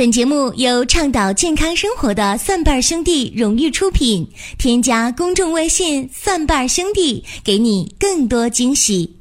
[0.00, 4.26] 本节目由倡导健康生活的蒜瓣兄弟荣誉出品。
[4.56, 9.14] 添加公众微信“蒜瓣兄弟”，给你更多惊喜。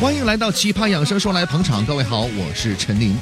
[0.00, 3.18] 欢迎来到奇葩养生说来捧场，各位好，我是陈琳。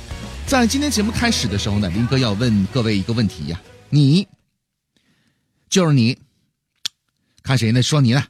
[0.46, 3.58] 在今天节目开始的时候呢，林哥要问各位一个问题呀，
[3.88, 4.28] 你
[5.70, 6.18] 就是你，
[7.42, 7.82] 看谁呢？
[7.82, 8.22] 说你呢？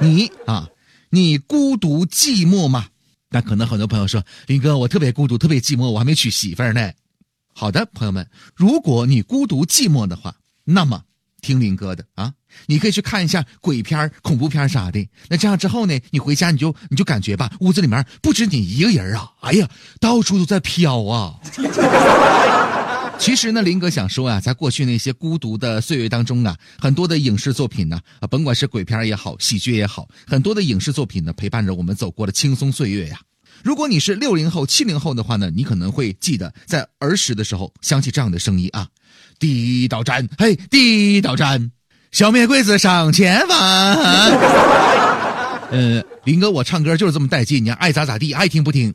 [0.00, 0.68] 你啊，
[1.10, 2.86] 你孤独寂寞吗？
[3.28, 6.90] 那可能很多朋友说，林哥，我特别孤独，特别寂寞，我还没娶媳妇儿呢。
[7.54, 8.26] 好的，朋友们，
[8.56, 10.34] 如果你孤独寂寞的话，
[10.64, 11.02] 那么
[11.42, 12.32] 听林哥的啊，
[12.66, 15.06] 你可以去看一下鬼片、恐怖片啥的。
[15.28, 19.68] 那这样之后呢，你回家你就你就感觉吧，屋子里面不止你一个人啊，哎呀，
[20.00, 21.38] 到处都在飘啊。
[23.20, 33.20] 其实呢，林哥想说啊，在过去那些孤独的岁月当中啊，很多的影视作品呢，啊，甭管是鬼片也好，喜剧也好，很多的影视作品呢，陪伴着我们走过了轻松岁月呀。
[33.62, 38.88] 如果你是六零后、七零后的话呢，你可能会记得在儿时的时候响起这样的声音啊：
[39.38, 41.70] 地道战，嘿，地道战，
[42.10, 43.58] 消灭鬼子上前方。
[45.70, 48.94] 呃，林哥，我唱歌就是这么带劲，你爱咋咋地，爱听不听。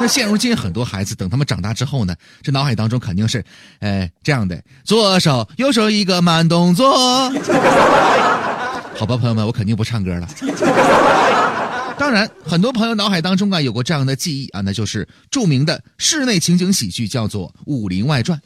[0.00, 3.44] 那现如今很多孩子，等他们长大之后呢，这脑海当中肯定是，
[3.80, 7.30] 呃，这样的：左手右手一个慢动作。
[8.96, 10.28] 好吧，朋友们，我肯定不唱歌了。
[11.98, 18.38] 当然，很多朋友脑海当中啊有过这样的记忆啊，那就是著名的室内情景喜剧，叫做《武林外传》。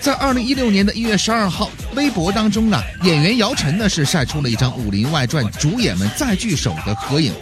[0.00, 7.32] 在二零一六年的一月十二号，微博当中啊，演员姚晨呢是晒出了一张《武林外传》主演们再聚首的合影。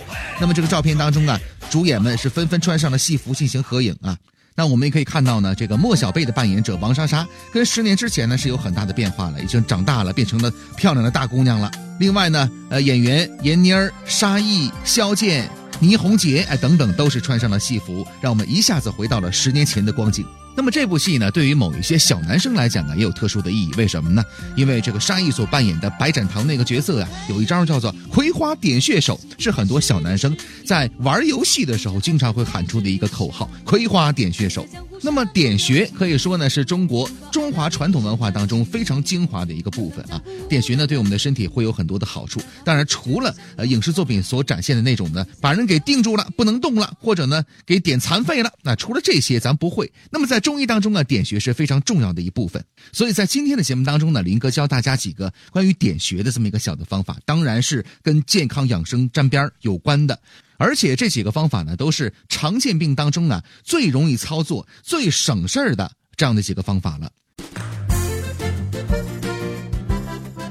[0.41, 1.39] 那么这个照片当中啊，
[1.75, 4.17] 主演们是纷纷穿上了戏服进行合影啊。
[4.55, 11.69] 那我们也可以看到呢，这个莫小贝的扮演者王莎莎，跟十年之前呢是有很大的变化了，已经长大了，变成了漂亮的大姑娘了。
[11.99, 20.25] 另外呢，呃，演员闫妮儿、沙溢、肖剑、倪虹洁，哎，等等，都是穿上了戏服，让我们一下子回到了十年前的光景。
[20.57, 23.73] 那么这部戏呢，对于某一些小男生来讲呢，也有特殊的意义。
[23.77, 24.23] 为什么呢？
[24.57, 34.67] 因为这个沙溢所扮演的白展堂那个角色啊，有一招叫做“葵花点穴手”，是很多小男生在玩游戏的时候经常会喊出的一个口号“葵花点穴手”。
[35.03, 40.23] 那么点穴可以说呢，是中国中华传统文化当中非常精华的一个部分啊。
[40.49, 42.41] 点穴呢，对我们的身体会有很多的好处。
[42.65, 49.93] 当然，除了呃影视作品所展现的那种呢，把人给定住了不能动了，或者呢给点残废了，那除了这些咱不会。
[50.11, 52.63] 那么在中医当中啊，点穴是非常重要的一部分。
[52.93, 60.21] 所以在今天的节目当中呢，林哥教大家几个关于点穴的这么一个小的方法，当然是跟健康养生沾边有关的。
[60.59, 67.11] 而且这几个方法呢，都是常见病当中啊最容易操作、最省事儿的这样的几个方法了。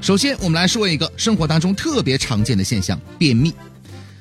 [0.01, 3.53] 首先，我们来说一个生活当中特别常见的现象——便秘。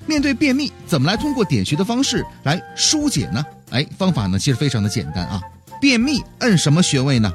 [0.07, 3.43] 面对便秘，怎么来通过点穴的方式来疏解呢？
[3.71, 5.41] 哎，方法呢其实非常的简单啊。
[5.83, 7.35] 便秘摁什么穴位呢？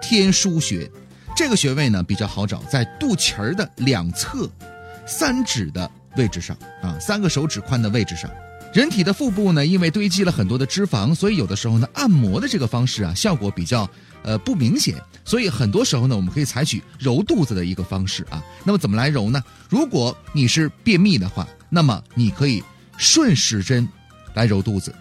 [0.00, 0.90] 天枢穴。
[1.36, 4.48] 这个穴位呢比较好找，在肚脐儿的两侧，
[5.06, 5.90] 三指的。
[6.16, 8.30] 位置上啊，三个手指宽的位置上，
[8.74, 13.88] 人体的腹部呢，因为堆积了很多的脂肪，所以有的时候呢，按摩的这个方式啊，效果比较
[14.22, 14.94] 呃不明显，
[15.24, 18.44] 所以很多时候呢，我们可以采取揉肚子的一个方式啊。
[18.62, 19.42] 那么怎么来揉呢？
[19.70, 22.62] 如果你是便秘的话，那么你可以
[22.98, 23.88] 顺时针
[24.34, 24.92] 来揉肚子；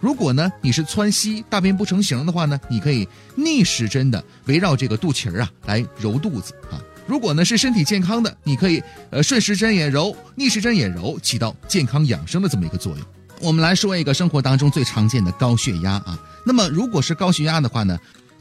[0.00, 6.80] 如果呢你是窜稀、大便不成形的话呢，你可以逆时针的围绕这个肚脐儿啊来揉肚子啊。
[7.06, 13.06] 如果呢是身体健康的，你可以呃顺时针也揉，逆时针也揉，起到健康养生的这么一个作用。
[13.40, 16.18] 我们来说一个生活当中最常见的高血压啊。
[16.44, 17.98] 那么如果是高血压的话呢，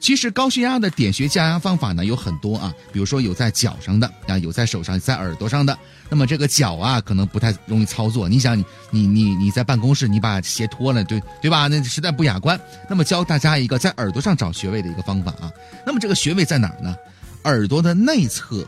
[0.07, 5.77] 其实高血压的点穴降压方法呢有很多啊，比如说有在脚上的啊，有在手上，在耳朵上的。
[6.09, 11.67] 那么这个脚啊可能不太容易操作，你想你你你你在办公室你把鞋脱了，对对吧？
[11.67, 12.57] 那实在不雅观。
[12.89, 15.51] 那么教大家一个在耳朵上找穴位的一个方法啊。
[15.85, 16.95] 那么这个穴位在哪儿呢？
[17.43, 18.65] 耳朵的内侧，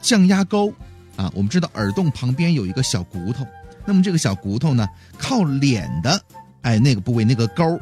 [0.00, 0.72] 降压沟，
[1.16, 3.46] 啊，我们知道耳洞旁边有一个小骨头，
[3.84, 6.18] 那么这个小骨头呢，靠脸的，
[6.62, 7.78] 哎，那个部位那个沟，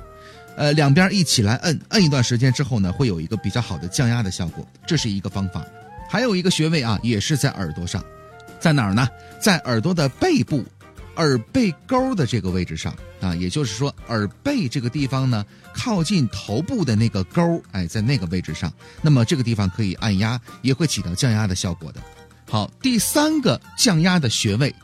[0.56, 5.64] 呃，两边一起来摁，摁一段时间之后呢，会有一个比较好的降压的效果，这是一个方法。
[6.08, 8.04] 还有一个穴位啊，也是在耳朵上，
[8.60, 9.08] 在哪儿呢？
[9.40, 10.64] 在耳朵的背部。
[11.16, 15.44] 耳背沟的这个位置上啊，也就是说耳背这个地方呢，
[15.75, 18.72] 靠近头部的那个沟，哎，在那个位置上，
[19.02, 22.00] 那么这个地方可以按压，也会起到降压的效果的。
[22.48, 24.75] 好，第三个降压的穴位，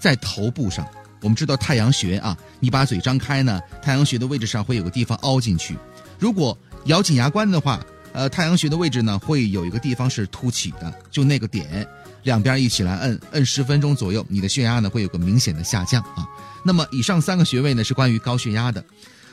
[0.00, 0.84] 在头部上。
[1.22, 5.76] 我们知道太阳穴啊，你把嘴张开呢，太阳穴的位置上会有个地方凹进去。
[6.18, 7.80] 如果咬紧牙关的话，
[8.12, 11.86] 呃，太阳穴的位置呢，会有一个地方是凸起的，就那个点。
[12.22, 16.26] 两边一起来摁，摁十分钟左右，你的血压呢会有个明显的下降啊。
[16.64, 18.84] 那么以上三个穴位呢是关于高血压的。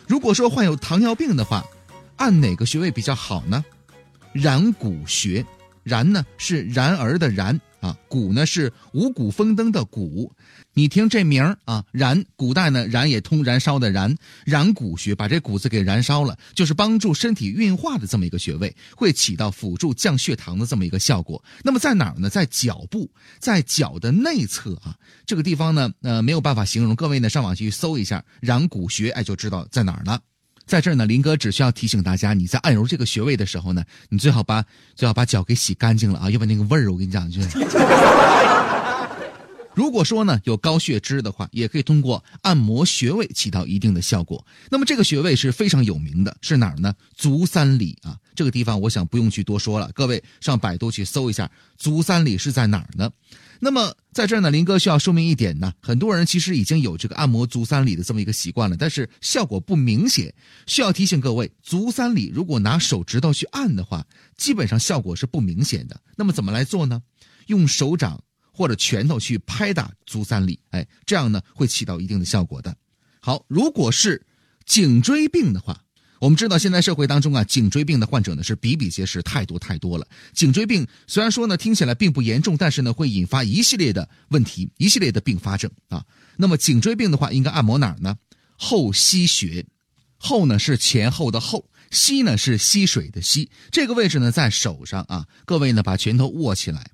[0.07, 1.65] 如果说患有糖尿病的话，
[2.18, 3.65] 按哪个穴位比较好呢？
[4.31, 5.44] 然谷穴，
[5.81, 10.31] 然呢是然而的然啊，谷呢是五谷丰登的谷。
[10.74, 14.15] 你听这名儿啊，燃，古代呢燃也通燃烧的燃，
[14.45, 21.44] 燃谷穴把这谷子给燃烧了，就是帮助身体运化的这么一个穴位，会起到辅助降血糖的这么一个效果。
[21.62, 22.30] 那么在哪儿呢？
[22.30, 24.95] 在脚部，在脚的内侧啊，
[25.25, 30.21] 这个地方呢，呃，没有办法形容，各位呢上网去搜一下燃谷穴，哎，就知道在哪儿了。
[30.65, 34.63] 在这儿呢，林哥只需要提醒大家，你在按揉这个穴位的时候呢，你最好把
[34.95, 37.50] 最好把脚给洗干净了啊，要不然那个味儿，我跟你讲就是。
[39.75, 44.46] 如果说呢有高血脂的话，也可以通过按摩穴位起到一定的效果。
[44.70, 46.94] 那么这个穴位是非常有名的，是哪儿呢？
[47.16, 53.12] 足三里啊，这个地方我想不用去多说了，各位上百度去搜一下，足三里是在哪儿呢？
[53.60, 60.34] 那么在这儿呢，林哥需要说明一点呢，很多人其实已经有这个按摩足三里的这么一个习惯了，但是效果不明显。
[60.68, 64.06] 需要提醒各位，足三里如果拿手指头去按的话，
[64.38, 66.00] 基本上效果是不明显的。
[66.18, 67.02] 那么怎么来做呢？
[67.48, 68.22] 用手掌。
[68.53, 72.73] 或者拳头去拍打足三里，哎，这样呢会起到一定的效果的。
[73.19, 74.25] 好，如果是
[74.65, 75.83] 颈椎病的话，
[76.19, 80.07] 我们知道现在社会当中啊，颈椎病的患者呢是比比皆是，太多太多了。
[80.33, 86.05] 颈椎病虽然说呢听起来并不严重，但是呢会引发一系列的问题，一系列的并发症啊。
[86.38, 88.15] 那么颈椎病的话，应该按摩哪儿呢？
[88.55, 89.65] 后溪穴，
[90.17, 95.25] 后呢是前后的后，溪呢是溪水的溪，这个位置呢在手上啊。
[95.45, 96.91] 各位呢把拳头握起来，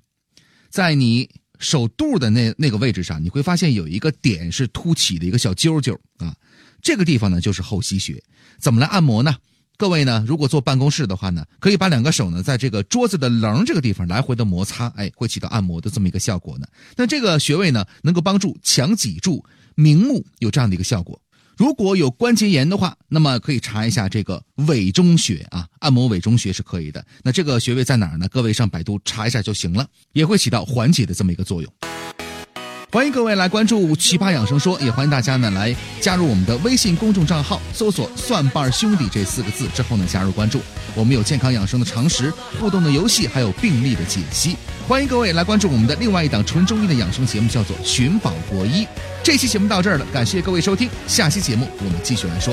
[0.70, 1.28] 在你。
[1.60, 6.34] 手肚的那那个位置上，你会发现有一个点是凸起的一个小揪揪啊，
[6.82, 8.20] 这个地方呢就是后溪穴。
[8.58, 9.36] 怎么来按摩呢？
[9.76, 16.66] 各位呢，如果坐办公室的话呢，可以把两个手呢在这个桌子的棱这个地方来回的摩擦，哎，会起到按摩的这么一个效果呢。
[16.96, 21.20] 那这个穴位呢，能够帮助强脊柱、明目，有这样的一个效果。
[21.60, 27.04] 如果有关节炎的话，那么可以查一下这个委中穴啊，按摩委中穴是可以的。
[27.22, 28.26] 那这个穴位在哪儿呢？
[28.30, 31.70] 各位上百度查一下就行了，也会起到缓解的这么一个作用。
[32.92, 40.60] 欢迎各位来关注《奇葩养生说》，也欢迎大家呢来加入我们的微信公众账号，搜索“蒜瓣兄弟”这四个字之后呢加入关注。
[40.96, 44.56] 我们有健康养生的常识、互动的游戏，还有病例的解析。
[44.88, 48.84] 欢迎各位来关注我们的另外一档纯中医的养生节目，叫做《寻宝国医》。
[49.22, 52.52] 这期节目到这儿了，感谢各位收听，下期节目我们继续来说。